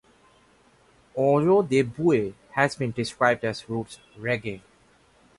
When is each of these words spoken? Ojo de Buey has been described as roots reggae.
Ojo 1.15 1.61
de 1.61 1.83
Buey 1.83 2.33
has 2.53 2.75
been 2.75 2.89
described 2.89 3.43
as 3.45 3.69
roots 3.69 3.99
reggae. 4.17 4.61